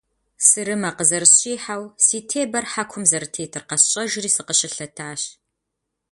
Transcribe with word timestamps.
Сырымэ 0.47 0.89
къызэрысщӏихьэу, 0.97 1.83
си 2.05 2.17
тебэр 2.29 2.65
хьэкум 2.71 3.03
зэрытетыр 3.09 3.63
къэсщӏэжри, 3.69 4.29
сыкъыщылъэтащ. 4.35 5.21